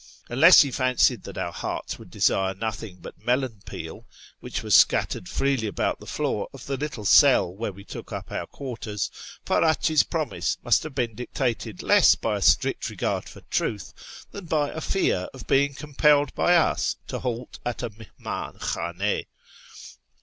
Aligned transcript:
Unless 0.29 0.63
he 0.63 0.71
fancied 0.71 1.25
that 1.25 1.37
our 1.37 1.51
hearts 1.51 1.99
would 1.99 2.09
desire 2.09 2.55
nothing 2.55 2.97
but 3.03 3.23
melon 3.23 3.61
peel, 3.67 4.07
which 4.39 4.63
was 4.63 4.73
scattered 4.73 5.29
freely 5.29 5.67
about 5.67 5.99
the 5.99 6.07
floor 6.07 6.47
of 6.55 6.65
the 6.65 6.75
little 6.75 7.05
cell 7.05 7.53
where 7.53 7.71
we 7.71 7.83
took 7.83 8.11
up 8.11 8.31
our 8.31 8.47
quarters, 8.47 9.11
Farach's 9.45 10.01
promise 10.01 10.57
must 10.63 10.81
have 10.81 10.95
been 10.95 11.13
dictated 11.13 11.83
less 11.83 12.15
by 12.15 12.37
a 12.37 12.41
strict 12.41 12.89
regard 12.89 13.29
for 13.29 13.41
truth 13.41 13.93
than 14.31 14.45
by 14.45 14.69
a 14.71 14.81
fear 14.81 15.29
of 15.35 15.45
being 15.45 15.75
compelled 15.75 16.33
by 16.33 16.55
us 16.55 16.95
to 17.05 17.19
halt 17.19 17.59
at 17.63 17.83
a 17.83 17.91
mihmdn 17.91 18.57
khdnd. 18.59 19.27